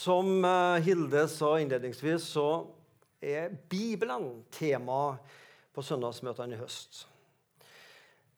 [0.00, 2.64] Som eh, Hilde sa innledningsvis, så
[3.20, 5.18] er Bibelen tema
[5.76, 7.02] på søndagsmøtene i høst.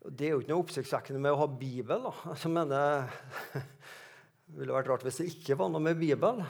[0.03, 2.09] Det er jo ikke noe oppsiktsvekkende med å ha Bibel.
[2.09, 2.13] da.
[2.33, 2.83] Altså, men det
[4.59, 6.43] ville vært rart hvis det ikke var noe med Bibel.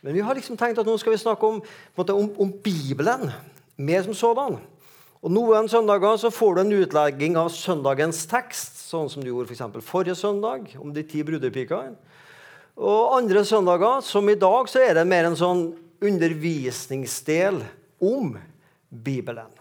[0.00, 1.60] Men vi har liksom tenkt at nå skal vi snakke om,
[1.98, 3.28] måte, om, om Bibelen
[3.76, 4.56] mer som sådan.
[5.24, 9.52] Og Noen søndager så får du en utlegging av søndagens tekst, sånn som du gjorde
[9.52, 12.13] for forrige søndag, om de ti brudepikene.
[12.74, 15.66] Og andre søndager, som i dag, så er det mer en sånn
[16.04, 17.60] undervisningsdel
[18.02, 18.34] om
[18.90, 19.52] Bibelen.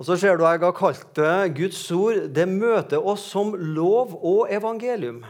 [0.00, 2.22] Og så ser du jeg har kalt det Guds ord.
[2.32, 5.20] Det møter oss som lov og evangelium.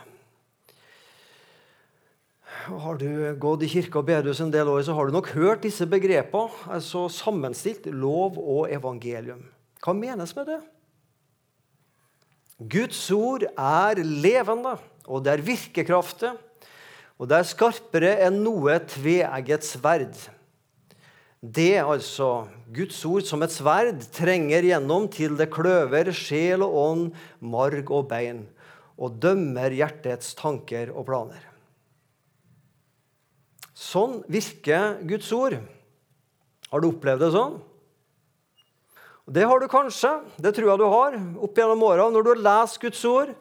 [2.71, 3.09] Har du
[3.41, 6.53] gått i kirke og bedehus en del år, så har du nok hørt disse begrepene.
[6.71, 9.43] altså Sammenstilt lov og evangelium.
[9.83, 10.61] Hva menes med det?
[12.61, 16.35] Guds ord er levende og det er virkekraftig,
[17.21, 20.17] og det er skarpere enn noe tveegget sverd.
[21.41, 27.07] Det, altså Guds ord som et sverd, trenger gjennom til det kløver sjel og ånd,
[27.41, 28.43] marg og bein,
[29.01, 31.47] og dømmer hjertets tanker og planer.
[33.81, 35.57] Sånn virker Guds ord.
[36.71, 37.57] Har du opplevd det sånn?
[39.31, 40.11] Det har du kanskje.
[40.43, 42.09] Det tror jeg du har opp gjennom åra.
[42.11, 43.33] Når du har lest Guds ord,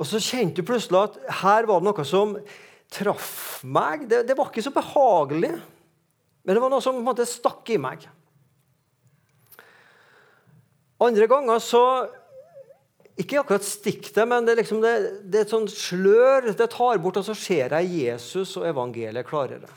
[0.00, 2.32] og så kjente du plutselig at her var det noe som
[2.90, 4.06] traff meg.
[4.08, 5.52] Det, det var ikke så behagelig,
[6.40, 8.06] men det var noe som på en måte stakk i meg.
[11.00, 11.84] Andre ganger så
[13.20, 14.92] Ikke akkurat stikk det, men det er, liksom det,
[15.28, 16.46] det er et sånt slør.
[16.56, 19.68] Det tar bort, og så ser jeg Jesus og evangeliet klarere.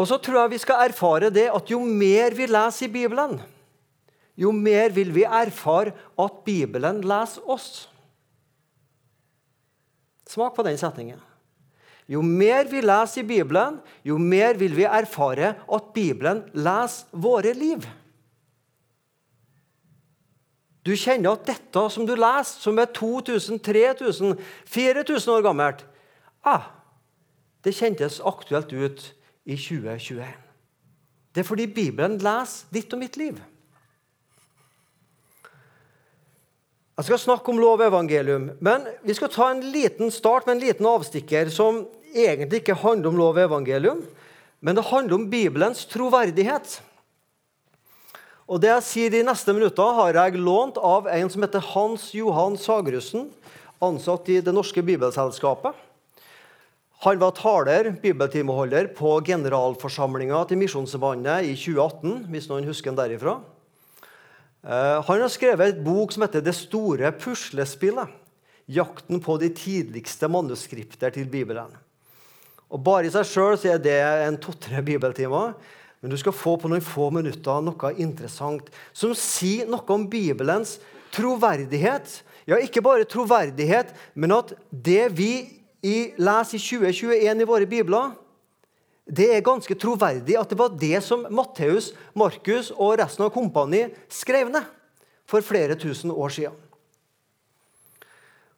[0.00, 3.36] Og så tror jeg vi skal erfare det at jo mer vi leser i Bibelen,
[4.36, 7.88] jo mer vil vi erfare at Bibelen leser oss.
[10.30, 11.20] Smak på den setningen.
[12.10, 17.52] Jo mer vi leser i Bibelen, jo mer vil vi erfare at Bibelen leser våre
[17.54, 17.86] liv.
[20.86, 25.84] Du kjenner at dette som du leser, som er 2000, 3000, 4000 år gammelt
[26.42, 26.70] ah,
[27.64, 29.02] Det kjentes aktuelt ut
[29.44, 30.24] i 2021.
[31.34, 33.36] Det er fordi Bibelen leser ditt og mitt liv.
[37.00, 40.58] Jeg skal snakke om lov og evangelium, men vi skal ta en liten start med
[40.58, 41.78] en liten avstikker som
[42.12, 44.02] egentlig ikke handler om lov og evangelium,
[44.60, 46.74] men det handler om Bibelens troverdighet.
[48.44, 52.10] Og Det jeg sier de neste minutter, har jeg lånt av en som heter Hans
[52.12, 53.30] Johan Sagrussen,
[53.80, 55.72] ansatt i Det norske bibelselskapet.
[57.06, 63.38] Han var taler, bibeltimeholder, på generalforsamlinga til Misjonssambandet i 2018, hvis noen husker den derifra.
[64.60, 68.08] Eh, han har skrevet et bok som heter 'Det store puslespillet'.
[68.68, 71.74] Jakten på de tidligste manuskripter til Bibelen.
[72.70, 75.54] Og Bare i seg sjøl er det en to-tre bibeltimer.
[76.00, 80.78] Men du skal få på noen få minutter noe interessant som sier noe om Bibelens
[81.12, 82.22] troverdighet.
[82.46, 88.14] Ja, ikke bare troverdighet, men at det vi leser i 2021 i våre bibler,
[89.10, 93.96] det er ganske troverdig at det var det som Matteus, Markus og resten av kompaniet
[94.12, 94.66] skrev ned
[95.30, 96.56] for flere tusen år siden.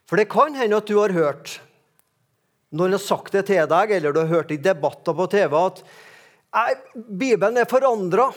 [0.09, 1.57] For det kan hende at du har hørt
[2.73, 5.83] noen har sagt det til deg, eller du har hørt i debatter på TV at
[6.95, 8.31] Bibelen er forandra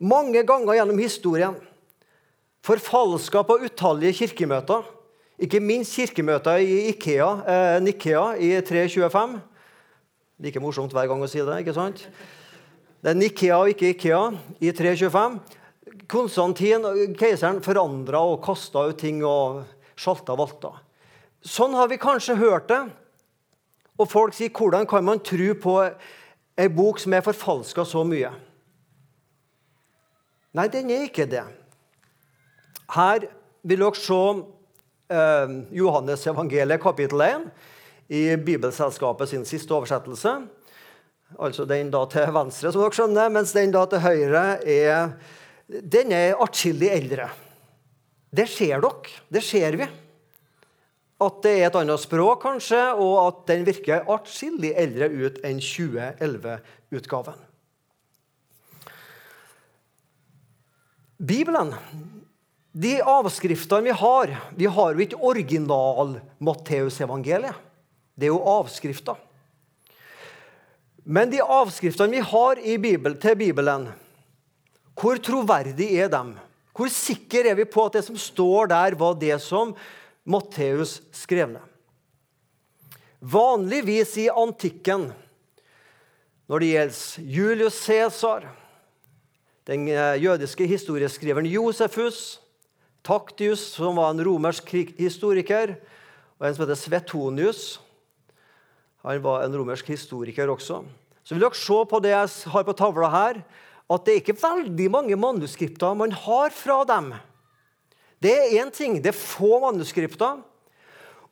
[0.00, 1.56] mange ganger gjennom historien.
[2.64, 4.84] Forfalska på utallige kirkemøter.
[5.40, 9.40] Ikke minst kirkemøter i Ikea, eh, Nikea i 325.
[10.40, 11.58] Like morsomt hver gang å si det.
[11.60, 12.06] ikke sant?
[13.00, 14.20] Det er Nikea og ikke Ikea
[14.60, 15.38] i 325.
[16.10, 16.86] Konstantin,
[17.18, 19.62] keiseren, forandra og kasta ut ting og
[20.00, 20.72] sjalta valta.
[21.44, 22.80] Sånn har vi kanskje hørt det.
[24.00, 25.74] Og folk sier hvordan kan man tro på
[26.60, 28.32] ei bok som er forfalska så mye?
[30.56, 31.44] Nei, den er ikke det.
[32.90, 33.28] Her
[33.62, 34.22] vil dere se
[35.12, 37.44] eh, Johannes evangeliet kapittel 1
[38.10, 40.46] i Bibelselskapet sin siste oversettelse.
[41.38, 45.12] Altså den da til venstre, som dere skjønner, mens den da til høyre er
[45.70, 47.28] den er atskillig eldre.
[48.34, 49.06] Det ser dere.
[49.30, 49.86] Det ser vi.
[51.20, 55.60] At det er et annet språk, kanskje, og at den virker atskillig eldre ut enn
[55.62, 57.34] 2011-utgaven.
[61.20, 61.74] Bibelen,
[62.72, 67.54] de avskriftene vi har Vi har jo ikke original-Matteusevangeliet.
[68.14, 69.18] Det er jo avskrifter.
[71.04, 73.88] Men de avskriftene vi har Bibel, til Bibelen,
[75.00, 76.36] hvor troverdig er de?
[76.76, 79.72] Hvor sikre er vi på at det som står der, var det som
[80.24, 81.64] Matteus skrev ned?
[83.20, 85.10] Vanligvis i antikken,
[86.48, 88.46] når det gjelder Julius Cæsar,
[89.68, 92.40] den eh, jødiske historieskriveren Josefus,
[93.04, 95.76] Taktius, som var en romersk historiker,
[96.38, 97.62] og en som heter Svetonius.
[99.02, 100.82] Han var en romersk historiker også.
[101.24, 103.40] Så vil dere se på det jeg har på tavla her,
[103.90, 107.12] at det er ikke veldig mange manuskripter man har fra dem.
[108.20, 108.98] Det er én ting.
[109.00, 110.42] Det er få manuskripter.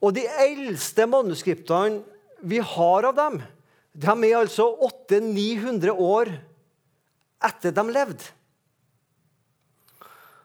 [0.00, 2.02] Og de eldste manuskriptene
[2.40, 3.40] vi har av dem,
[3.98, 4.68] de er altså
[5.10, 6.30] 800-900 år
[7.44, 8.28] etter de levde.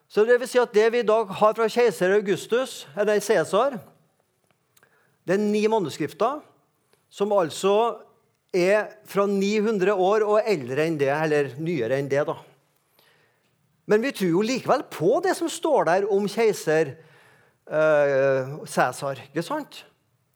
[0.09, 3.77] Så det vil si at det vi i dag har fra keiser Augustus, eller Cæsar,
[5.25, 6.41] det er ni manuskripter
[7.13, 7.75] som altså
[8.53, 12.23] er fra 900 år og eldre enn det, eller nyere enn det.
[12.25, 12.37] da.
[13.89, 16.95] Men vi tror jo likevel på det som står der om keiser
[17.67, 19.21] eh, Cæsar.
[19.27, 19.83] Ikke sant?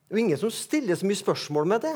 [0.08, 1.96] Det er jo ingen som stiller så mye spørsmål med det.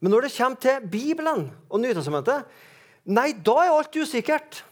[0.00, 2.48] Men når det kommer til Bibelen og Nytestamentet,
[3.04, 4.62] nei, da er alt usikkert.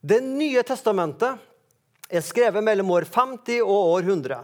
[0.00, 1.36] Det nye testamentet
[2.10, 4.40] er skrevet mellom år 50 og år 100.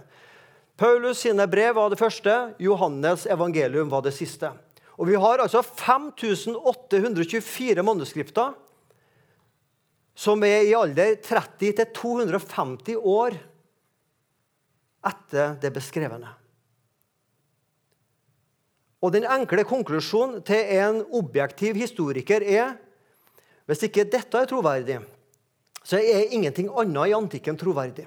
[0.77, 4.51] Paulus sine brev var det første, Johannes evangelium var det siste.
[4.97, 8.53] Og Vi har altså 5824 manuskripter
[10.17, 13.37] som er i alder 30 250 år
[15.07, 16.29] etter det beskrevne.
[19.05, 22.77] Og Den enkle konklusjonen til en objektiv historiker er
[23.67, 25.01] hvis ikke dette er troverdig,
[25.85, 28.07] så er ingenting annet i antikken troverdig.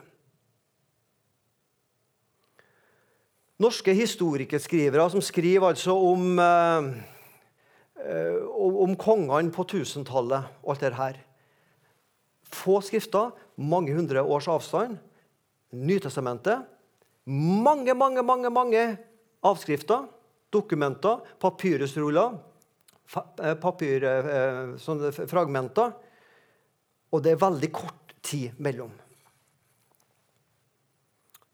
[3.60, 6.94] Norske historikerskrivere som skriver altså om, eh,
[8.56, 11.16] om kongene på 1000-tallet og alt det her.
[12.50, 14.98] Få skrifter, mange hundre års avstand.
[15.72, 16.66] Nytestamentet.
[17.26, 18.98] Mange, mange, mange, mange
[19.46, 20.08] avskrifter,
[20.54, 22.38] dokumenter, papyrusruller,
[23.14, 25.86] papyrfragmenter, papirfragmenter.
[25.86, 25.92] Eh,
[27.12, 28.92] og det er veldig kort tid mellom.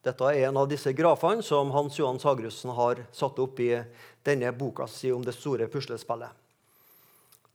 [0.06, 3.72] Dette er en av disse grafene som Hans Johan Sagrussen har satt opp i
[4.26, 6.30] denne boka si om det store puslespillet.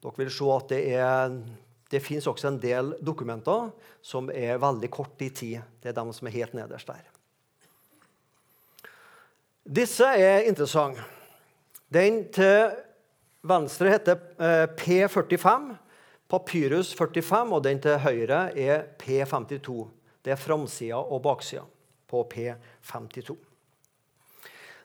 [0.03, 1.37] Dere vil se at det, er,
[1.93, 3.71] det fins også en del dokumenter
[4.03, 5.63] som er veldig kort i tid.
[5.79, 7.07] Det er de som er helt nederst der.
[9.63, 11.07] Disse er interessante.
[11.87, 12.73] Den til
[13.47, 15.75] venstre heter eh, P45,
[16.31, 19.85] Papyrus 45, og den til høyre er P52.
[20.25, 21.69] Det er framsida og baksida
[22.11, 23.37] på P52.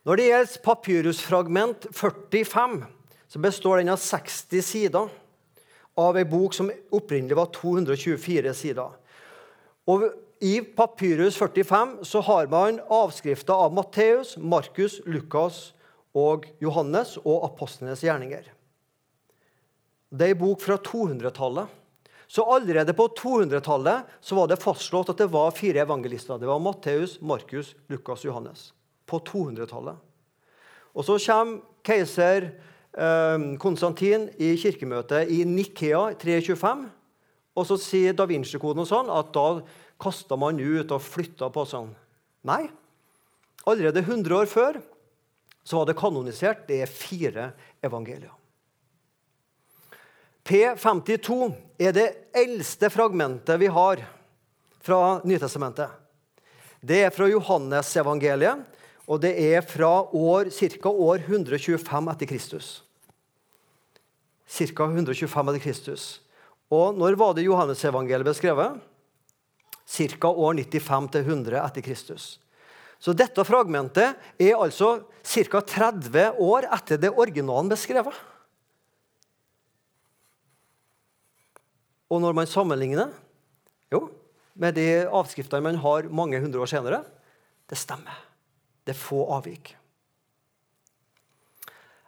[0.06, 2.83] Når det gjelder papyrusfragment 45,
[3.27, 5.10] så består den av 60 sider
[5.98, 8.92] av ei bok som opprinnelig var 224 sider.
[9.89, 10.06] Og
[10.44, 15.72] I Papyrus 45 så har man avskrifter av Matteus, Markus, Lukas
[16.16, 18.51] og Johannes og apostlenes gjerninger.
[20.12, 21.72] Det er ei bok fra 200-tallet.
[22.27, 26.39] Så allerede på 200-tallet var det fastslått at det var fire evangelister.
[26.42, 28.72] Det var Matteus, Markus, Lukas og Johannes.
[29.06, 30.00] På 200-tallet.
[30.95, 36.88] Og så kommer keiser eh, Konstantin i kirkemøtet i Nikea 325.
[37.56, 39.62] Og så sier da Vinci-koden sånn at da
[40.01, 41.94] kasta man ut og flytta på sånn.
[42.48, 42.66] Nei.
[43.66, 44.81] Allerede 100 år før
[45.66, 46.65] så var det kanonisert.
[46.67, 47.51] Det er fire
[47.86, 48.35] evangelier.
[50.46, 54.04] P52 er det eldste fragmentet vi har
[54.86, 55.90] fra Nytestamentet.
[56.86, 58.62] Det er fra Johannesevangeliet,
[59.10, 60.92] og det er fra år, ca.
[60.92, 62.68] år 125 etter Kristus.
[64.46, 64.86] Ca.
[64.86, 66.06] 125 etter Kristus.
[66.70, 68.78] Og når var det Johannesevangeliet ble skrevet?
[69.90, 70.30] Ca.
[70.30, 72.28] år 95 til 100 etter Kristus.
[73.02, 75.66] Så dette fragmentet er altså ca.
[75.74, 78.14] 30 år etter det originalen ble skrevet.
[82.12, 83.14] Og når man sammenligner
[83.94, 84.08] jo,
[84.56, 87.02] med de avskriftene man har mange hundre år senere,
[87.70, 88.16] det stemmer.
[88.86, 89.74] Det er få avvik.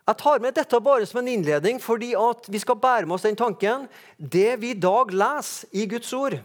[0.07, 2.13] Jeg tar med dette bare som en innledning fordi
[2.47, 3.89] vi skal bære med oss den tanken.
[4.15, 6.37] Det vi i dag leser i Guds ord,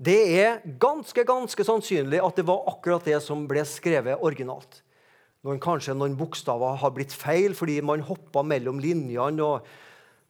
[0.00, 4.84] det er ganske ganske sannsynlig at det var akkurat det som ble skrevet originalt.
[5.42, 9.42] Noen, kanskje noen bokstaver har blitt feil fordi man hoppa mellom linjene.
[9.42, 9.66] og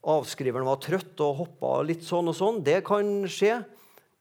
[0.00, 2.62] avskriveren var trøtt og hoppa litt sånn og sånn.
[2.64, 3.60] Det kan skje.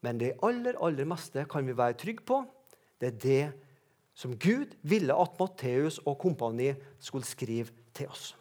[0.03, 2.41] Men det aller, aller meste kan vi være trygge på.
[2.99, 3.45] Det er det
[4.19, 8.33] som Gud ville at Matteus og kompani skulle skrive til oss.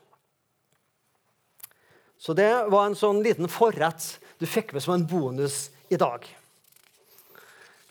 [2.19, 6.27] Så det var en sånn liten forrett du fikk med som en bonus i dag.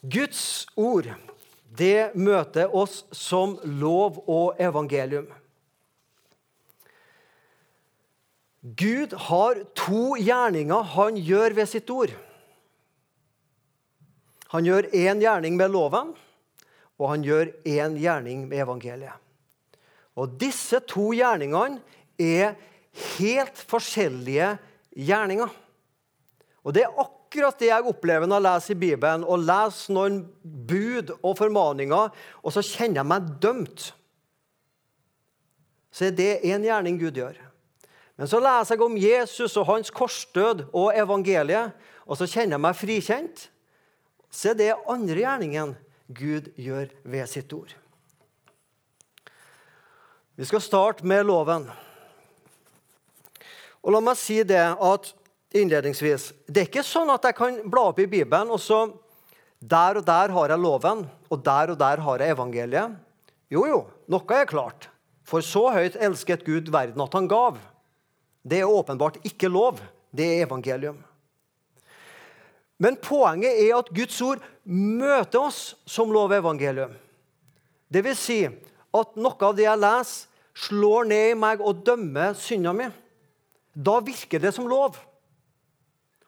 [0.04, 1.08] Guds ord,
[1.80, 5.30] det møter oss som lov og evangelium.
[8.62, 12.14] Gud har to gjerninger han gjør ved sitt ord.
[14.54, 16.14] Han gjør én gjerning med loven,
[16.98, 19.16] og han gjør én gjerning med evangeliet.
[20.18, 21.84] Og Disse to gjerningene
[22.18, 22.56] er
[23.18, 24.56] helt forskjellige
[24.98, 25.52] gjerninger.
[26.66, 30.18] Og Det er akkurat det jeg opplever når jeg leser i Bibelen og leser noen
[30.42, 32.10] bud og formaninger,
[32.42, 33.92] og så kjenner jeg meg dømt.
[35.92, 37.47] Så er det én gjerning Gud gjør.
[38.18, 41.76] Men så leser jeg om Jesus og hans korsdød og evangeliet,
[42.08, 43.44] og så kjenner jeg meg frikjent.
[44.34, 45.76] Se, det er andre gjerningen
[46.08, 47.76] Gud gjør ved sitt ord.
[50.38, 51.68] Vi skal starte med loven.
[53.82, 55.14] Og la meg si det at
[55.56, 58.86] innledningsvis Det er ikke sånn at jeg kan bla opp i Bibelen, og så
[59.58, 62.94] Der og der har jeg loven, og der og der har jeg evangeliet.
[63.50, 64.90] Jo, jo, noe er klart.
[65.26, 67.58] For så høyt elsket Gud verden at han gav.
[68.48, 69.82] Det er åpenbart ikke lov.
[70.16, 71.00] Det er evangelium.
[72.80, 76.94] Men poenget er at Guds ord møter oss som lov og evangelium.
[77.89, 80.25] Det vil si at noe av det jeg leser,
[80.58, 82.88] slår ned i meg og dømmer synda mi.
[83.77, 84.96] Da virker det som lov.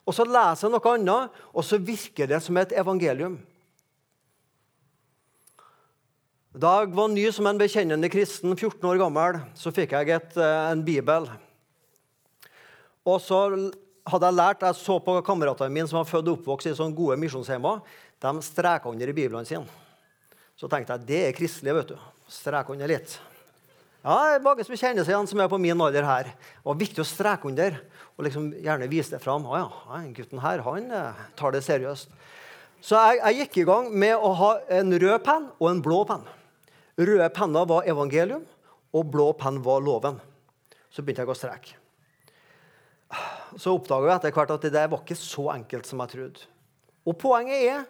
[0.06, 3.40] Og så leser jeg noe annet, og så virker det som et evangelium.
[6.54, 10.38] Da jeg var ny som en bekjennende kristen, 14 år gammel, så fikk jeg et,
[10.38, 11.30] eh, en bibel.
[13.10, 13.40] Og så
[14.10, 16.98] hadde jeg lært, jeg så på kameratene mine som var født og oppvokst i sånne
[16.98, 17.82] gode misjonshjemmer.
[18.20, 19.66] De streka under i biblene sine.
[20.60, 21.76] Så tenkte jeg det er kristelig.
[21.80, 21.98] vet du.
[22.30, 23.16] Streke under litt.
[24.04, 26.32] Ja, det er Mange som kjenner seg igjen, som er på min alder her.
[26.32, 27.80] Det var viktig å streke under
[28.20, 29.48] og liksom gjerne vise det fram.
[29.48, 32.12] Å ja, gutten her han eh, tar det seriøst.
[32.84, 36.04] Så jeg, jeg, gikk i gang med å ha en rød penn og en blå
[36.08, 36.24] penn.
[37.00, 38.44] Røde penner var evangelium,
[38.92, 40.20] og blå penn var loven.
[40.92, 41.80] Så begynte jeg å streke
[43.58, 46.46] så oppdaga vi etter hvert at det der var ikke så enkelt som jeg trodde.
[47.08, 47.88] Og poenget er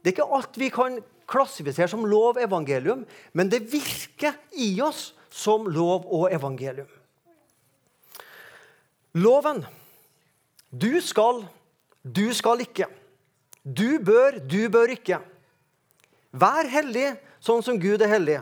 [0.00, 3.02] det er ikke alt vi kan klassifisere som lov evangelium,
[3.34, 6.88] men det virker i oss som lov og evangelium.
[9.16, 9.64] Loven.
[10.70, 11.42] Du skal,
[12.02, 12.86] du skal ikke.
[13.64, 15.18] Du bør, du bør ikke.
[16.36, 18.38] Vær hellig sånn som Gud er hellig.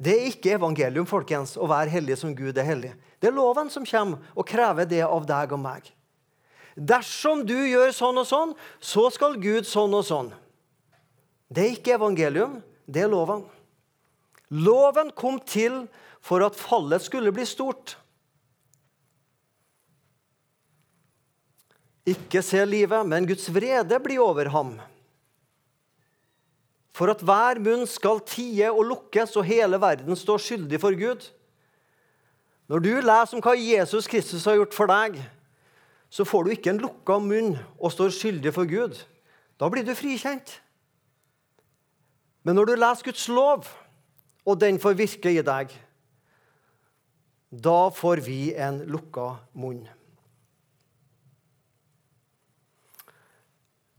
[0.00, 2.94] Det er ikke evangelium folkens, å være hellig som Gud er hellig.
[3.20, 5.90] Det er loven som kommer og krever det av deg og meg.
[6.72, 10.30] Dersom du gjør sånn og sånn, så skal Gud sånn og sånn.
[11.52, 13.42] Det er ikke evangelium, det er loven.
[14.48, 15.82] Loven kom til
[16.24, 17.98] for at fallet skulle bli stort.
[22.08, 24.78] Ikke se livet, men Guds vrede blir over ham
[26.96, 31.28] for at hver munn skal tie og lukkes, og hele verden står skyldig for Gud.
[32.70, 35.20] Når du leser om hva Jesus Kristus har gjort for deg,
[36.10, 38.98] så får du ikke en lukka munn og står skyldig for Gud.
[39.58, 40.58] Da blir du frikjent.
[42.42, 43.68] Men når du leser Guds lov,
[44.46, 45.72] og den får virke i deg,
[47.50, 49.82] da får vi en lukka munn.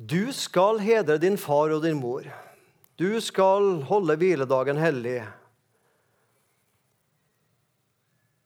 [0.02, 2.26] Du skal hedre din far og din mor.
[3.02, 5.24] Du skal holde hviledagen hellig.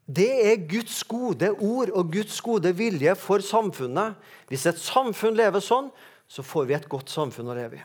[0.05, 4.15] Det er Guds gode ord og Guds gode vilje for samfunnet.
[4.47, 5.89] Hvis et samfunn lever sånn,
[6.29, 7.83] så får vi et godt samfunn å leve i.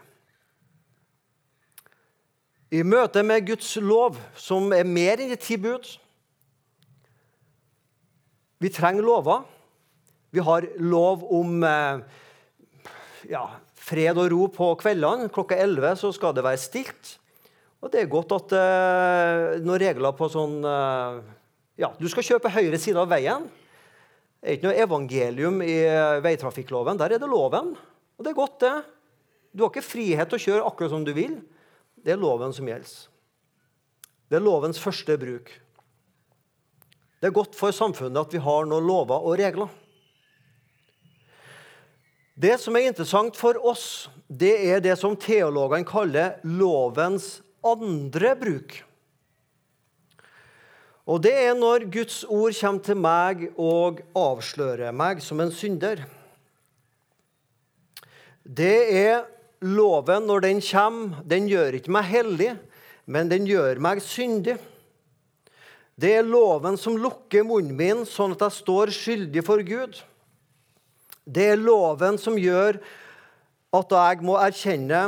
[2.78, 5.88] I møte med Guds lov, som er mer enn de ti bud
[8.60, 9.42] Vi trenger lover.
[10.30, 12.02] Vi har lov om eh,
[13.32, 13.46] ja,
[13.90, 15.30] fred og ro på kveldene.
[15.34, 17.16] Klokka 11 så skal det være stilt.
[17.80, 21.20] Og det er godt at eh, noen regler på sånn eh,
[21.80, 23.46] Ja, du skal kjøpe høyre side av veien.
[24.40, 25.76] Det er ikke noe evangelium i
[26.24, 26.98] veitrafikkloven.
[27.00, 27.74] Der er det loven.
[28.16, 28.74] Og det er godt, det.
[29.52, 31.38] Du har ikke frihet til å kjøre akkurat som du vil.
[32.00, 32.92] Det er loven som gjelder.
[34.30, 35.50] Det er lovens første bruk.
[37.20, 39.72] Det er godt for samfunnet at vi har noen lover og regler.
[42.40, 48.78] Det som er interessant for oss, det er det som teologene kaller lovens andre bruk.
[51.10, 56.00] Og det er når Guds ord kommer til meg og avslører meg som en synder.
[58.44, 59.26] Det er
[59.60, 61.20] loven når den kommer.
[61.28, 62.54] Den gjør ikke meg hellig,
[63.04, 64.56] men den gjør meg syndig.
[66.00, 70.00] Det er loven som lukker munnen min, sånn at jeg står skyldig for Gud.
[71.24, 72.80] Det er loven som gjør
[73.76, 75.02] at jeg må erkjenne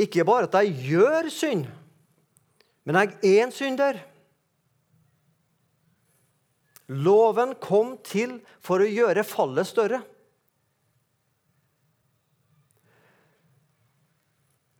[0.00, 1.68] Ikke bare at jeg gjør synd,
[2.84, 4.00] men jeg er en synder.
[6.90, 10.00] Loven kom til for å gjøre fallet større.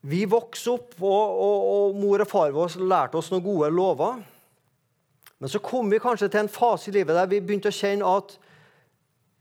[0.04, 4.18] Vi vokste opp, og, og, og, mor og far vår lærte oss noen gode lover.
[5.40, 8.10] Men så kom vi kanskje til en fase i livet der vi begynte å kjenne
[8.18, 8.36] at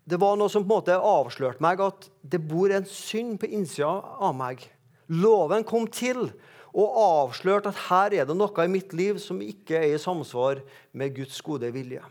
[0.04, 3.48] det var noe som på en måte avslørte meg at det bor en synd på
[3.48, 4.66] innsida av meg.
[5.08, 6.26] Loven kom til
[6.74, 10.64] og avslørte at her er det noe i mitt liv som ikke er i samsvar
[10.92, 12.02] med Guds gode vilje.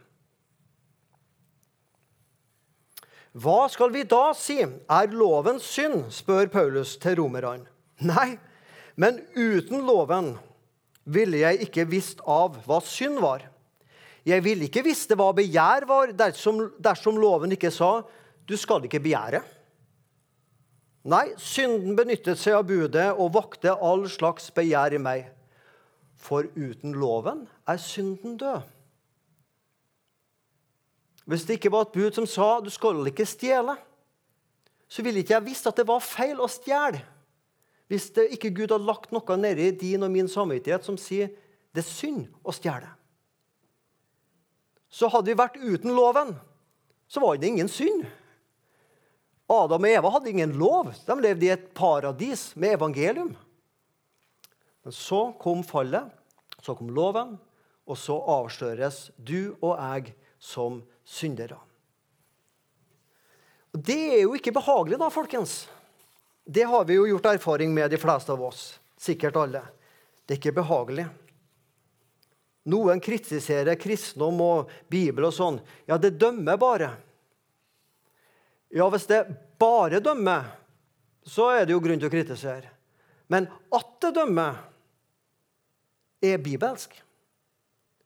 [3.32, 4.60] Hva skal vi da si?
[4.60, 6.10] Er loven synd?
[6.12, 7.64] spør Paulus til romerne.
[8.04, 8.36] Nei,
[8.96, 10.34] men uten loven
[11.04, 13.48] ville jeg ikke visst av hva synd var.
[14.26, 18.02] Jeg ville ikke visste hva begjær var, dersom, dersom loven ikke sa
[18.46, 19.42] 'du skal ikke begjære'.
[21.04, 25.24] Nei, synden benyttet seg av budet og vakte all slags begjær i meg.
[26.14, 28.62] For uten loven er synden død.
[31.26, 33.78] Hvis det ikke var et bud som sa 'du skal ikke stjele',
[34.88, 37.02] så ville ikke jeg visst at det var feil å stjele.
[37.88, 41.28] Hvis ikke Gud hadde lagt noe nedi din og min samvittighet som sier
[41.74, 42.88] det er synd å stjele.
[44.92, 46.34] Så hadde vi vært uten loven,
[47.08, 48.04] så var det ingen synd.
[49.52, 50.92] Adam og Eva hadde ingen lov.
[51.06, 53.32] De levde i et paradis med evangelium.
[54.82, 56.08] Men så kom fallet,
[56.60, 57.36] så kom loven,
[57.88, 61.58] og så avsløres du og jeg som syndere.
[63.72, 65.62] Det er jo ikke behagelig, da, folkens.
[66.44, 68.64] Det har vi jo gjort erfaring med, de fleste av oss.
[69.00, 69.62] Sikkert alle.
[70.26, 71.06] Det er ikke behagelig.
[72.70, 75.58] Noen kritiserer kristendom og Bibel og sånn.
[75.88, 76.90] Ja, det dømmer bare.
[78.72, 79.24] Ja, hvis det
[79.60, 80.46] bare dømmer,
[81.26, 82.70] så er det jo grunn til å kritisere.
[83.30, 84.60] Men at det dømmer,
[86.22, 86.94] er bibelsk.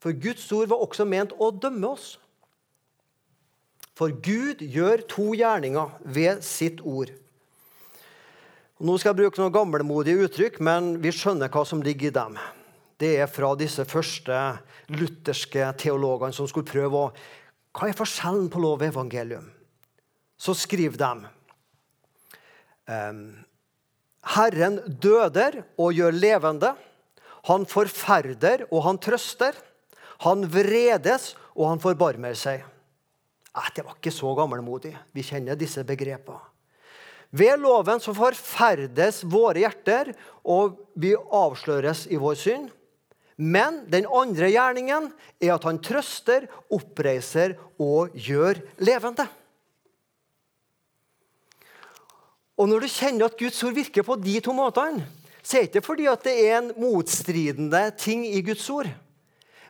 [0.01, 2.15] For Guds ord var også ment å dømme oss.
[3.97, 7.13] For Gud gjør to gjerninger ved sitt ord.
[8.77, 12.37] Nå skal jeg bruke noen gamlemodige uttrykk, men vi skjønner hva som ligger i dem.
[12.97, 14.37] Det er fra disse første
[14.93, 17.11] lutherske teologene som skulle prøve å
[17.77, 19.51] Hva er forskjellen på lov og evangelium?
[20.41, 21.29] Så skriver de
[22.89, 23.27] ehm,
[24.37, 26.73] Herren døder og gjør levende.
[27.51, 29.53] Han forferder og han trøster.
[30.25, 32.65] Han vredes og han forbarmer seg.
[33.77, 34.93] Det var ikke så gammelmodig.
[35.13, 36.41] Vi kjenner disse begrepene.
[37.37, 40.13] Ved loven så forferdes våre hjerter,
[40.47, 42.69] og vi avsløres i vår synd.
[43.37, 45.11] Men den andre gjerningen
[45.43, 49.27] er at han trøster, oppreiser og gjør levende.
[52.57, 55.05] Og Når du kjenner at Guds ord virker på de to måtene,
[55.45, 58.89] så er det ikke fordi at det er en motstridende ting i Guds ord.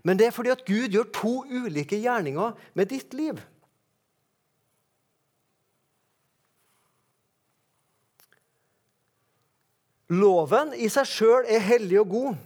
[0.06, 3.42] Men det er fordi at Gud gjør to ulike gjerninger med ditt liv.
[10.06, 12.36] Loven i seg sjøl er hellig og god.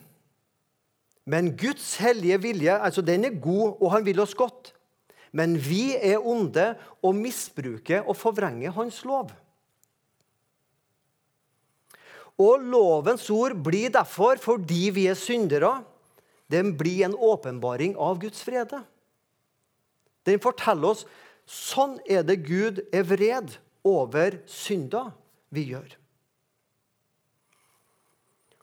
[1.29, 4.73] Men Guds hellige vilje altså den er god, og han vil oss godt.
[5.37, 6.73] Men vi er onde
[7.07, 9.31] og misbruker og forvrenger hans lov.
[12.41, 15.83] Og lovens ord blir derfor, fordi vi er syndere,
[16.51, 18.81] den blir en åpenbaring av Guds frede.
[20.27, 21.05] Den forteller oss
[21.51, 23.55] sånn er det Gud er vred
[23.87, 25.11] over synda
[25.53, 25.97] vi gjør.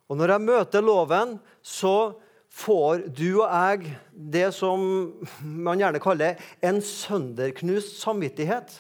[0.08, 2.15] Og når jeg møter loven, så
[2.58, 4.82] får du og jeg det som
[5.41, 8.80] man gjerne kaller en sønderknust samvittighet.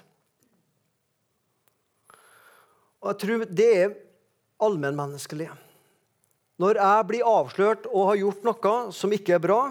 [3.03, 3.95] Og jeg tror det er
[4.63, 5.51] allmennmenneskelig.
[6.57, 9.61] Når jeg blir avslørt og har gjort noe som ikke er bra,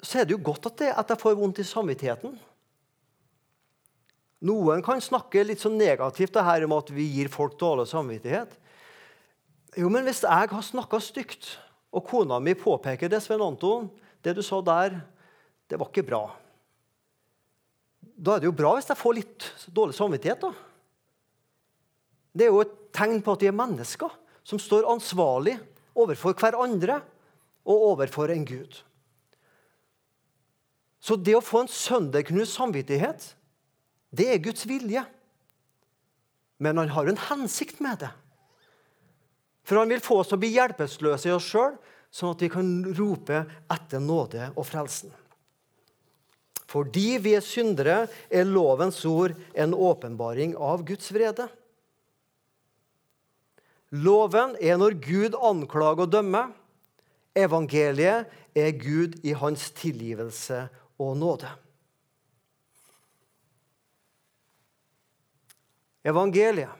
[0.00, 2.38] så er det jo godt at, det, at jeg får vondt i samvittigheten.
[4.48, 8.54] Noen kan snakke litt så negativt det her om at vi gir folk dårlig samvittighet.
[9.76, 11.58] Jo, men hvis jeg har snakka stygt,
[11.90, 13.88] og kona mi påpeker det, Sven Anton,
[14.22, 15.00] det du sa der,
[15.70, 16.22] det var ikke bra.
[18.00, 20.44] Da er det jo bra hvis jeg får litt dårlig samvittighet.
[20.44, 20.52] da.
[22.36, 24.12] Det er jo et tegn på at vi er mennesker
[24.46, 25.56] som står ansvarlig
[25.98, 27.00] overfor hverandre
[27.66, 28.80] og overfor en Gud.
[31.00, 33.32] Så det å få en sønderknust samvittighet,
[34.12, 35.02] det er Guds vilje.
[36.60, 38.10] Men han har en hensikt med det.
[39.70, 41.76] For han vil få oss til å bli hjelpeløse i oss sjøl,
[42.10, 45.12] sånn at vi kan rope etter nåde og frelsen.
[46.66, 51.46] Fordi vi er syndere, er lovens ord en åpenbaring av Guds vrede.
[53.94, 56.50] Loven er når Gud anklager og dømmer.
[57.38, 58.26] Evangeliet
[58.58, 60.64] er Gud i hans tilgivelse
[60.98, 61.54] og nåde.
[66.02, 66.74] Evangeliet.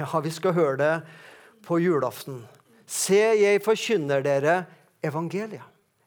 [0.00, 0.94] Ja, vi skal høre det
[1.66, 2.42] på julaften.
[2.86, 4.64] Se, jeg forkynner dere
[5.04, 5.64] evangeliet.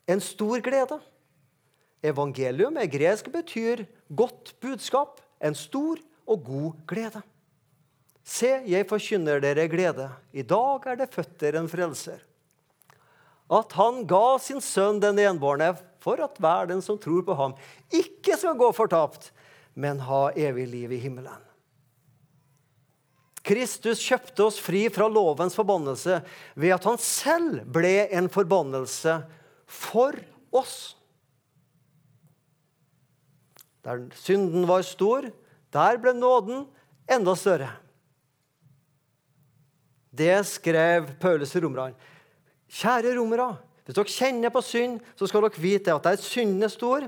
[0.08, 1.00] En stor glede.
[2.06, 5.20] Evangelium er gresk betyr godt budskap.
[5.44, 7.24] En stor og god glede.
[8.28, 10.10] Se, jeg forkynner dere glede.
[10.36, 12.22] I dag er det født dere en frelser.
[13.48, 15.72] At han ga sin sønn den enbårne,
[16.04, 17.56] for at hver den som tror på ham,
[17.88, 19.32] ikke skal gå fortapt,
[19.74, 21.47] men ha evig liv i himmelen.
[23.48, 26.20] Kristus kjøpte oss fri fra lovens forbannelse
[26.60, 29.22] ved at han selv ble en forbannelse
[29.72, 30.18] for
[30.52, 30.98] oss.
[33.88, 35.30] Der synden var stor,
[35.72, 36.66] der ble nåden
[37.08, 37.70] enda større.
[40.12, 41.96] Det skrev Paulus i romerne.
[42.68, 43.54] Kjære romere,
[43.86, 47.08] hvis dere kjenner på synd, så skal dere vite at der synden er stor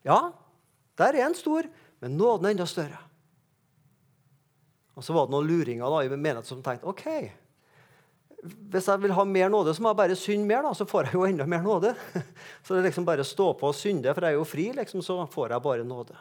[0.00, 0.32] Ja,
[0.96, 1.66] der er en stor,
[2.00, 3.09] men nåden er enda større.
[5.00, 7.06] Og så var det noen luringer da, i menigheten som tenkte ok,
[8.40, 11.08] hvis jeg vil ha mer nåde, så må jeg bare synde mer, da, så får
[11.08, 11.94] jeg jo enda mer nåde.
[12.64, 14.64] Så det er liksom bare å stå på og synde, for jeg er jo fri,
[14.76, 16.16] liksom, så får jeg bare nåde.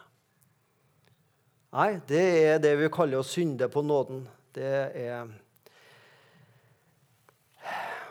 [1.75, 4.25] Nei, det er det vi kaller å synde på nåden.
[4.55, 5.29] Det er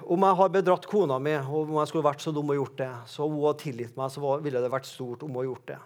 [0.09, 2.79] om jeg har bedratt kona mi, og om jeg skulle vært så dum og gjort
[2.81, 5.73] det, så hun har tilgitt meg, så ville det vært stort om hun har gjort
[5.73, 5.79] det.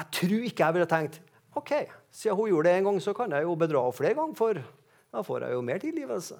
[0.00, 1.20] Jeg tror ikke jeg ville tenkt
[1.58, 1.74] ok,
[2.10, 4.62] siden hun gjorde det en gang, så kan jeg jo bedra henne flere ganger, for
[5.10, 6.38] da får jeg jo mer tilgivelse.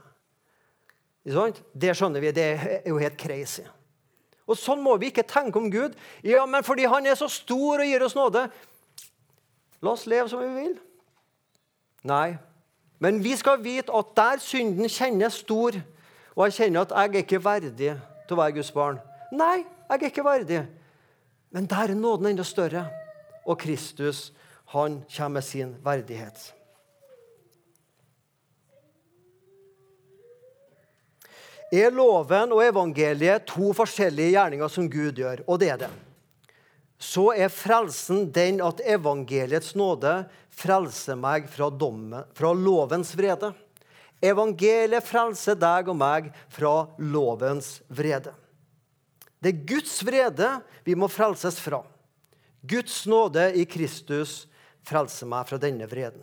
[1.24, 3.64] Det skjønner vi, det er jo helt crazy.
[4.50, 5.94] Og Sånn må vi ikke tenke om Gud.
[6.26, 8.48] Ja, men fordi han er så stor og gir oss nåde,
[9.80, 10.74] la oss leve som vi vil.
[12.08, 12.34] Nei.
[13.00, 15.78] Men vi skal vite at der synden kjennes stor,
[16.34, 17.94] og jeg kjenner at jeg er ikke verdig
[18.26, 18.98] til å være Guds barn.
[19.30, 20.64] Nei, jeg er ikke verdig.
[21.54, 22.84] Men der er nåden enda større.
[23.46, 24.30] Og Kristus,
[24.70, 26.52] han kommer med sin verdighet.
[31.70, 35.42] Er loven og evangeliet to forskjellige gjerninger som Gud gjør?
[35.46, 35.90] Og det er det.
[37.00, 40.12] Så er frelsen den at evangeliets nåde
[40.54, 43.50] frelser meg fra, dommen, fra lovens vrede.
[44.22, 48.34] Evangeliet frelser deg og meg fra lovens vrede.
[49.40, 50.52] Det er Guds vrede
[50.86, 51.82] vi må frelses fra.
[52.60, 54.44] Guds nåde i Kristus
[54.86, 56.22] frelser meg fra denne vreden.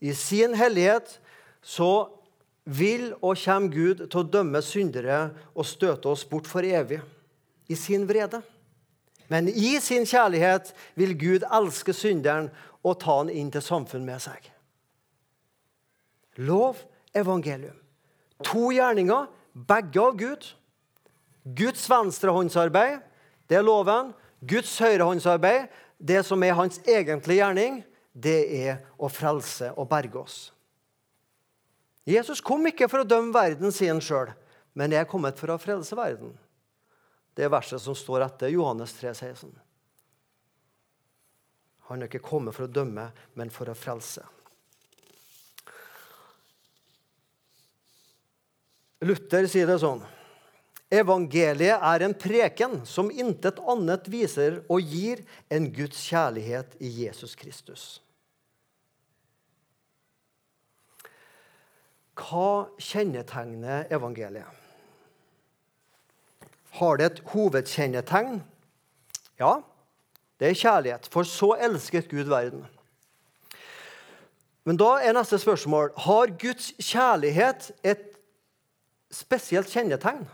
[0.00, 1.18] I sin hellighet
[1.60, 2.08] så
[2.64, 5.18] vil og kommer Gud til å dømme syndere
[5.54, 7.00] og støte oss bort for evig.
[7.70, 8.40] I sin vrede.
[9.30, 12.48] Men i sin kjærlighet vil Gud elske synderen
[12.82, 14.48] og ta han inn til samfunn med seg.
[16.40, 16.80] Lov,
[17.14, 17.76] evangelium.
[18.48, 20.48] To gjerninger, begge av Gud.
[21.44, 23.00] Guds venstrehåndsarbeid,
[23.50, 24.14] det er loven.
[24.40, 25.68] Guds høyrehåndsarbeid,
[26.00, 30.38] det som er hans egentlige gjerning, det er å frelse og berge oss.
[32.08, 34.32] Jesus kom ikke for å dømme verden, sier han sjøl,
[34.74, 36.32] men jeg er kommet for å frelse verden.
[37.36, 39.52] Det er verset som står etter Johannes 3, 16.
[41.90, 44.24] Han er ikke kommet for å dømme, men for å frelse.
[49.00, 50.02] Luther sier det sånn
[50.90, 55.22] Evangeliet er en preken som intet annet viser og gir
[55.52, 57.84] enn Guds kjærlighet i Jesus Kristus.
[62.18, 64.50] Hva kjennetegner evangeliet?
[66.80, 68.42] Har det et hovedkjennetegn?
[69.40, 69.60] Ja,
[70.42, 71.08] det er kjærlighet.
[71.12, 72.66] For så elsket Gud verden.
[74.66, 78.04] Men da er neste spørsmål har Guds kjærlighet et
[79.10, 80.26] spesielt kjennetegn.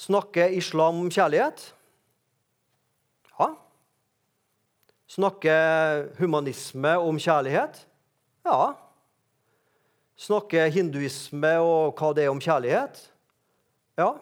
[0.00, 1.74] Snakker islam om kjærlighet?
[3.36, 3.50] Ja.
[5.10, 7.82] Snakker humanisme om kjærlighet?
[8.46, 8.72] Ja.
[10.20, 13.02] Snakker hinduisme og hva det er om kjærlighet?
[14.00, 14.14] Ja.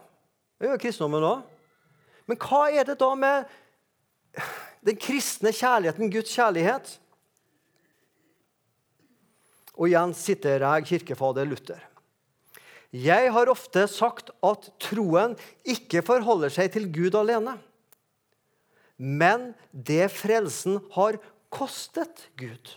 [0.59, 1.45] Det gjør kristendommen òg.
[2.27, 3.47] Men hva er det da med
[4.85, 6.97] den kristne kjærligheten, Guds kjærlighet?
[9.79, 11.88] Og igjen sitter jeg kirkefader Luther.
[12.95, 15.35] Jeg har ofte sagt at troen
[15.69, 17.59] ikke forholder seg til Gud alene,
[18.97, 21.21] men det frelsen har
[21.53, 22.73] kostet Gud.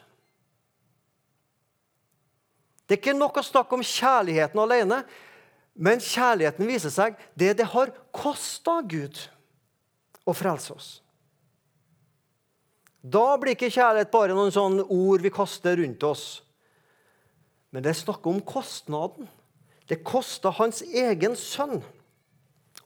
[2.86, 5.00] Det er ikke nok å snakke om kjærligheten alene,
[5.80, 9.15] men kjærligheten viser seg det det har kosta Gud
[10.28, 10.89] å frelse oss.
[13.02, 16.26] Da blir ikke kjærlighet bare noen sånne ord vi kaster rundt oss.
[17.71, 19.30] Men det er snakk om kostnaden.
[19.91, 21.82] Det kosta hans egen sønn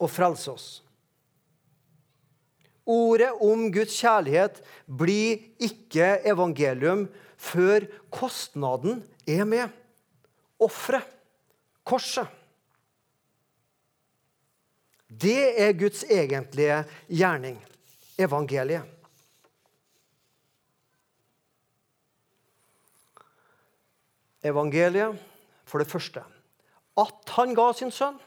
[0.01, 0.65] å frelse oss.
[2.85, 7.05] Ordet om Guds kjærlighet blir ikke evangelium
[7.37, 9.69] før kostnaden er med.
[10.61, 11.05] Offeret,
[11.85, 12.29] korset.
[15.09, 17.59] Det er Guds egentlige gjerning,
[18.17, 18.85] evangeliet.
[24.45, 25.17] Evangeliet,
[25.65, 26.21] for det første,
[26.99, 28.17] at han ga sin sønn.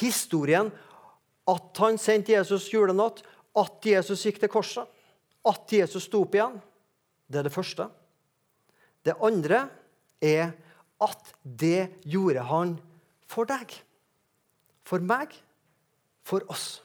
[0.00, 0.70] Historien
[1.48, 4.86] at han sendte Jesus julenatt, at Jesus gikk til korset,
[5.44, 6.56] at Jesus sto opp igjen.
[7.28, 7.88] Det er det første.
[9.02, 9.66] Det andre
[10.22, 10.52] er
[11.02, 12.76] at det gjorde han
[13.28, 13.74] for deg.
[14.86, 15.34] For meg.
[16.22, 16.78] For oss.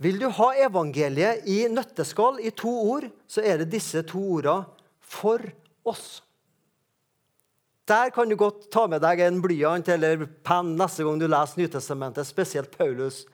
[0.00, 4.64] Vil du ha evangeliet i nøtteskall i to ord, så er det disse to ordene
[4.98, 5.44] for
[5.86, 6.23] oss.
[7.84, 11.60] Der kan du godt ta med deg en blyant eller penn neste gang du leser
[11.60, 13.24] Nytestamentet, spesielt Paulus.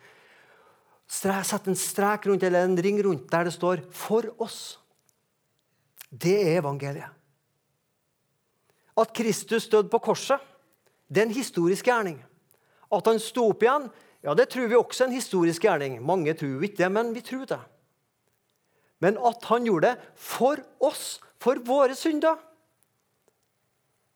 [1.10, 4.78] Sett en strek rundt eller en ring rundt der det står 'for oss'.
[6.10, 7.10] Det er evangeliet.
[8.96, 10.40] At Kristus døde på korset,
[11.08, 12.24] det er en historisk gjerning.
[12.92, 13.90] At han sto opp igjen,
[14.22, 16.02] ja, det tror vi også er en historisk gjerning.
[16.02, 17.60] Mange tror ikke det, men vi tror det.
[19.00, 22.36] Men at han gjorde det for oss, for våre synder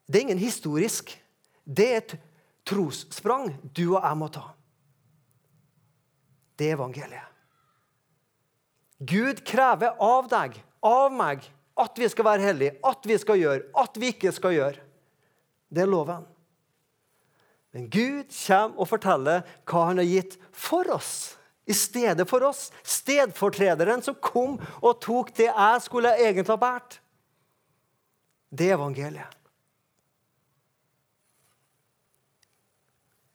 [0.06, 1.14] det er ingen historisk.
[1.64, 2.16] Det er et
[2.68, 4.44] trossprang du og jeg må ta.
[6.54, 7.30] Det er evangeliet.
[9.04, 11.42] Gud krever av deg, av meg,
[11.74, 14.84] at vi skal være hellige, at vi skal gjøre, at vi ikke skal gjøre.
[15.74, 16.24] Det er loven.
[17.74, 21.34] Men Gud kommer og forteller hva han har gitt for oss.
[21.66, 22.68] I stedet for oss.
[22.86, 27.00] Stedfortrederen som kom og tok det jeg skulle egentlig ha båret.
[28.54, 29.43] Det er evangeliet.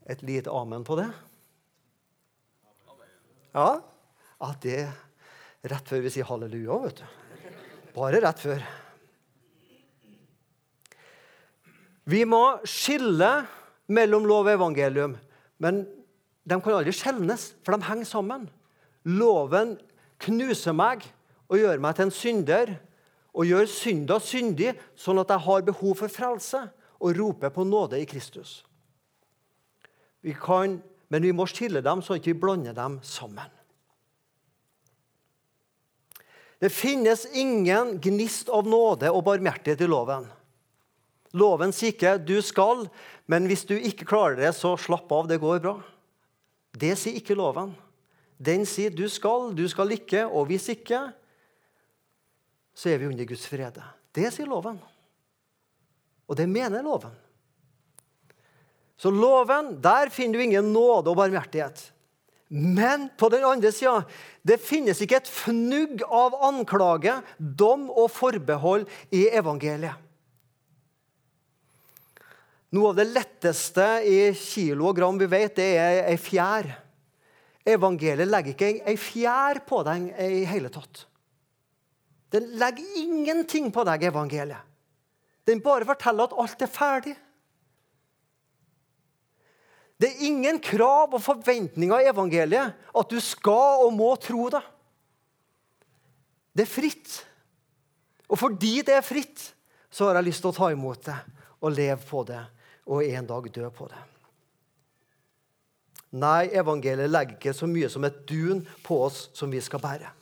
[0.09, 1.07] Et lite amen på det?
[3.53, 3.79] Ja?
[4.41, 7.07] At det er rett før vi sier halleluja, vet du.
[7.93, 8.63] Bare rett før.
[12.09, 13.29] Vi må skille
[13.91, 15.15] mellom lov og evangelium,
[15.61, 15.83] men
[16.49, 18.47] de kan aldri skjelnes, for de henger sammen.
[19.05, 19.75] Loven
[20.25, 21.05] knuser meg
[21.49, 22.73] og gjør meg til en synder
[23.29, 26.63] og gjør synda syndig, sånn at jeg har behov for frelse
[26.97, 28.63] og roper på nåde i Kristus.
[30.21, 33.55] Vi kan, men vi må skille dem så ikke vi blander dem sammen.
[36.59, 40.25] Det finnes ingen gnist av nåde og barmhjertighet i loven.
[41.31, 42.89] Loven sier ikke 'du skal',
[43.27, 45.77] men hvis du ikke klarer det, så slapp av, det går bra.
[46.73, 47.75] Det sier ikke loven.
[48.37, 51.13] Den sier 'du skal', 'du skal ikke', og hvis ikke,
[52.73, 53.83] så er vi under Guds frede.
[54.15, 54.79] Det sier loven.
[56.27, 57.15] Og det mener loven.
[58.99, 61.85] Så loven, der finner du ingen nåde og barmhjertighet.
[62.49, 64.01] Men på den andre sida
[64.43, 69.95] det finnes ikke et fnugg av anklage, dom og forbehold i evangeliet.
[72.75, 76.67] Noe av det letteste i kilo og gram vi vet, det er ei fjær.
[77.69, 81.05] Evangeliet legger ikke ei fjær på deg i hele tatt.
[82.33, 84.65] Den legger ingenting på deg, evangeliet.
[85.49, 87.15] Den bare forteller at alt er ferdig.
[89.99, 94.61] Det er ingen krav og forventninger i evangeliet at du skal og må tro det.
[96.55, 97.17] Det er fritt.
[98.29, 99.41] Og fordi det er fritt,
[99.91, 101.17] så har jeg lyst til å ta imot det
[101.59, 102.39] og leve på det
[102.89, 103.99] og en dag dø på det.
[106.19, 110.15] Nei, evangeliet legger ikke så mye som et dun på oss som vi skal bære.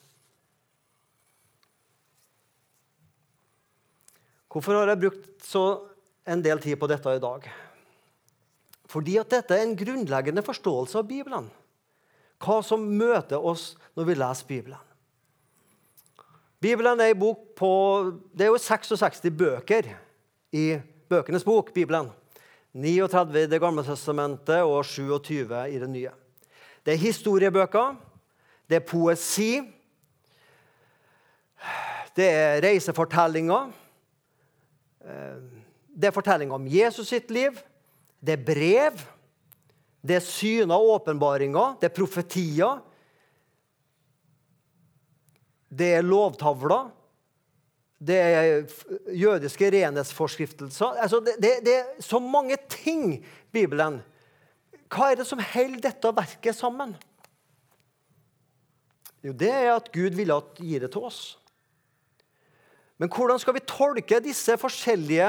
[4.52, 5.64] Hvorfor har jeg brukt så
[6.28, 7.48] en del tid på dette i dag?
[8.88, 11.50] Fordi at dette er en grunnleggende forståelse av Bibelen.
[12.44, 14.84] Hva som møter oss når vi leser Bibelen.
[16.62, 17.72] Bibelen er, en bok på,
[18.34, 19.92] det er jo 66 bøker
[20.56, 22.10] i bøkenes bok, Bibelen.
[22.78, 26.14] 39 i Det gamle testamentet og 27 i det nye.
[26.86, 27.96] Det er historiebøker,
[28.70, 29.62] det er poesi,
[32.16, 33.72] det er reisefortellinger.
[35.06, 35.42] Eh,
[35.98, 37.58] det er fortellinger om Jesus sitt liv,
[38.20, 39.02] det er brev,
[40.08, 42.80] det er syner og åpenbaringer, det er profetier.
[45.68, 46.94] Det er lovtavler.
[47.98, 48.62] Det er
[49.18, 51.02] jødiske renhetsforskriftelser.
[51.02, 54.00] Altså det, det, det, er så mange ting, Bibelen.
[54.88, 56.94] Hva er det som holder dette verket sammen?
[59.26, 61.22] Jo, det er at Gud ville gi det til oss.
[62.98, 65.28] Men hvordan skal vi tolke disse forskjellige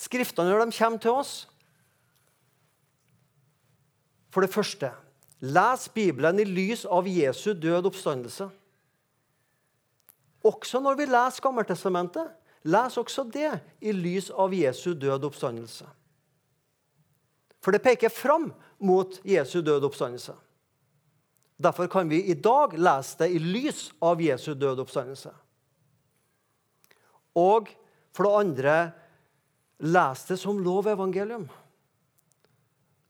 [0.00, 1.34] skriftene når de kommer til oss?
[4.30, 4.92] For det første
[5.40, 8.50] les Bibelen i lys av Jesu død oppstandelse.
[10.44, 12.28] Også når vi leser Gammeltestamentet,
[12.68, 15.88] les også det i lys av Jesu død oppstandelse.
[17.60, 20.36] For det peker fram mot Jesu død oppstandelse.
[21.60, 25.32] Derfor kan vi i dag lese det i lys av Jesu død oppstandelse.
[27.36, 27.68] Og
[28.16, 28.76] for det andre
[29.80, 31.48] les det som lov evangelium.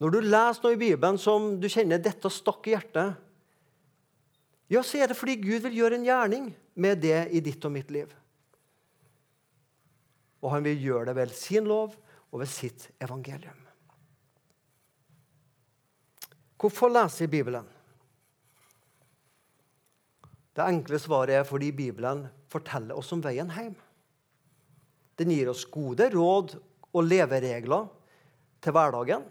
[0.00, 3.18] Når du leser noe i Bibelen som du kjenner dette stakk i hjertet,
[4.70, 7.74] ja, så er det fordi Gud vil gjøre en gjerning med det i ditt og
[7.74, 8.12] mitt liv.
[10.40, 11.96] Og han vil gjøre det ved sin lov
[12.30, 13.58] og ved sitt evangelium.
[16.60, 17.66] Hvorfor lese i Bibelen?
[20.54, 23.76] Det enkle svaret er fordi Bibelen forteller oss om veien hjem.
[25.20, 26.56] Den gir oss gode råd
[26.90, 27.88] og leveregler
[28.60, 29.24] til hverdagen.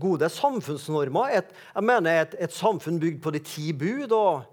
[0.00, 1.36] Gode samfunnsnormer.
[1.38, 4.12] Et, jeg mener et, et samfunn bygd på de ti bud.
[4.12, 4.50] og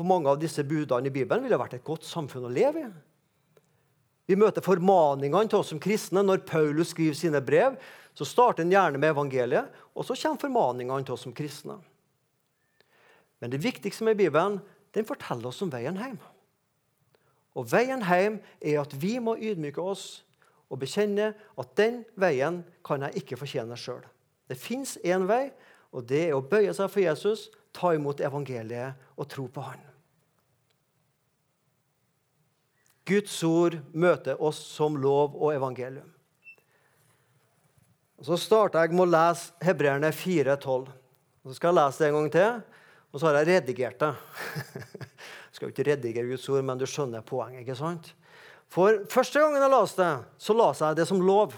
[0.00, 2.90] på Mange av disse budene i Bibelen ville vært et godt samfunn å leve i.
[4.30, 6.22] Vi møter formaningene til oss som kristne.
[6.24, 7.74] Når Paulus skriver sine brev,
[8.14, 11.76] så starter han gjerne med evangeliet, og så kommer formaningene til oss som kristne.
[13.40, 14.60] Men det viktigste med Bibelen
[14.94, 16.16] den forteller oss om veien hjem.
[17.58, 20.22] Og veien hjem er at vi må ydmyke oss
[20.70, 24.04] og bekjenne at den veien kan jeg ikke fortjene sjøl.
[24.50, 25.52] Det fins én vei,
[25.94, 29.86] og det er å bøye seg for Jesus, ta imot evangeliet og tro på Han.
[33.10, 36.10] Guds ord møter oss som lov og evangelium.
[38.20, 40.90] Og så starter jeg med å lese Hebreerne 4,12.
[41.46, 42.58] Så skal jeg lese det en gang til,
[43.10, 44.10] og så har jeg redigert det.
[45.46, 47.62] jeg skal jo ikke redigere Guds ord, men du skjønner poenget.
[47.64, 48.12] ikke sant?
[48.70, 51.56] For første gangen jeg leste det, så leste jeg det som lov.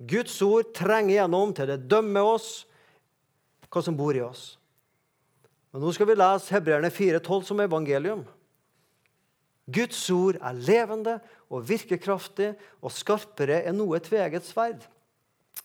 [0.00, 2.50] Guds ord trenger gjennom til det dømmer oss,
[3.70, 4.54] hva som bor i oss.
[5.70, 8.24] Men nå skal vi lese Hebreerne 4,12 som evangelium.
[9.70, 11.18] Guds ord er levende
[11.52, 14.82] og virkekraftig og skarpere enn noe tveget sverd.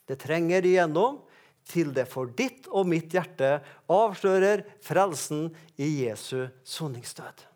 [0.05, 1.23] Det trenger igjennom
[1.65, 3.57] til det for ditt og mitt hjerte
[3.89, 5.47] avslører frelsen
[5.81, 7.47] i Jesu soningsdød.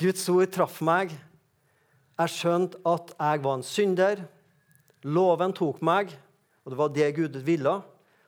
[0.00, 1.10] Guds ord traff meg.
[2.20, 4.24] Jeg skjønte at jeg var en synder.
[5.08, 6.12] Loven tok meg,
[6.64, 7.78] og det var det Gud ville,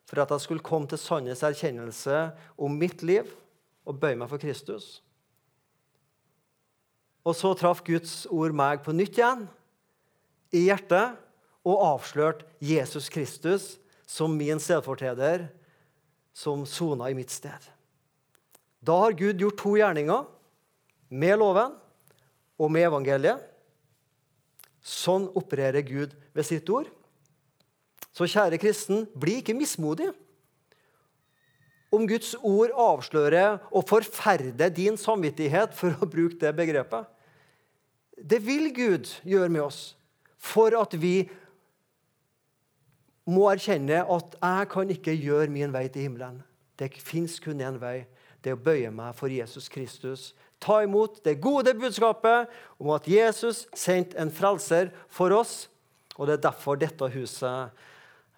[0.09, 3.29] for at jeg skulle komme til sannhets erkjennelse om mitt liv
[3.85, 5.03] og bøye meg for Kristus.
[7.23, 9.45] Og så traff Guds ord meg på nytt igjen,
[10.53, 11.19] i hjertet,
[11.63, 13.77] og avslørte Jesus Kristus
[14.09, 15.47] som min stedfortreder,
[16.35, 17.69] som sona i mitt sted.
[18.83, 20.27] Da har Gud gjort to gjerninger,
[21.13, 21.77] med loven
[22.59, 23.52] og med evangeliet.
[24.83, 26.90] Sånn opererer Gud ved sitt ord.
[28.12, 30.11] Så kjære kristen, bli ikke mismodig
[31.92, 37.05] om Guds ord avslører og forferder din samvittighet, for å bruke det begrepet.
[38.16, 39.83] Det vil Gud gjøre med oss
[40.42, 41.29] for at vi
[43.29, 46.40] må erkjenne at jeg kan ikke gjøre min vei til himmelen.
[46.79, 48.03] Det fins kun én vei.
[48.42, 50.33] Det er å bøye meg for Jesus Kristus.
[50.62, 55.66] Ta imot det gode budskapet om at Jesus sendte en frelser for oss.
[56.16, 57.72] Og Det er derfor dette huset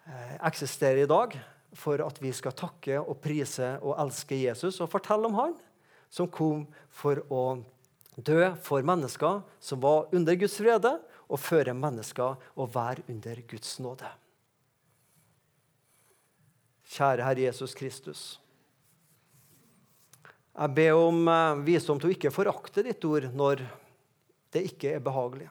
[0.08, 1.37] eh, eksisterer i dag
[1.74, 5.54] for at vi skal takke og prise og elske Jesus og fortelle om han
[6.14, 7.44] som kom for å
[8.14, 13.78] dø for mennesker som var under Guds frede, og føre mennesker å være under Guds
[13.82, 14.10] nåde.
[16.94, 18.22] Kjære Herre Jesus Kristus.
[20.55, 23.64] Jeg ber om eh, visdom til å ikke forakte ditt ord når
[24.55, 25.49] det ikke er behagelig.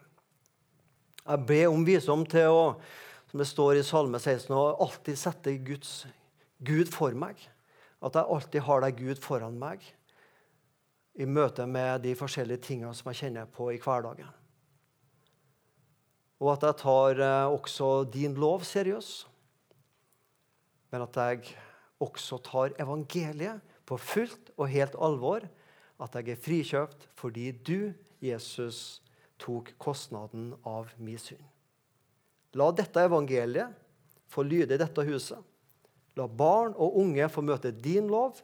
[1.23, 2.67] Jeg ber om visdom til å
[3.33, 6.03] som det står i Salme 16, å alltid sette Guds,
[6.61, 7.39] Gud for meg.
[7.97, 9.81] At jeg alltid har deg Gud foran meg
[11.17, 14.29] i møte med de forskjellige tingene som jeg kjenner på i hverdagen.
[16.45, 19.09] Og at jeg tar eh, også din lov seriøs.
[20.93, 21.55] Men at jeg
[21.97, 25.45] også tar evangeliet på fullt og helt alvor.
[26.01, 29.01] At jeg er frikjøpt fordi du, Jesus,
[29.39, 31.43] tok kostnaden av min synd.
[32.53, 33.73] La dette evangeliet
[34.29, 35.39] få lyde i dette huset.
[36.17, 38.41] La barn og unge få møte din lov,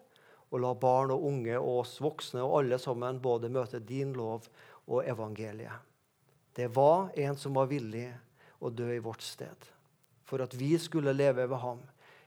[0.50, 4.48] og la barn og unge og oss voksne og alle sammen både møte din lov
[4.90, 5.86] og evangeliet.
[6.58, 8.08] Det var en som var villig
[8.60, 9.68] å dø i vårt sted,
[10.26, 11.84] for at vi skulle leve ved ham.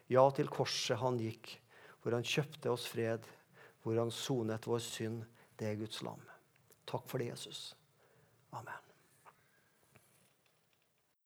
[0.06, 1.56] Ja, til korset han gikk,
[2.03, 3.26] hvor han kjøpte oss fred,
[3.82, 5.22] hvor han sonet vår synd.
[5.59, 6.22] Det er Guds lam.
[6.88, 7.72] Takk for det, Jesus.
[8.53, 8.91] Amen.